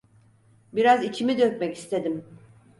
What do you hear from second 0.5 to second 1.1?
Biraz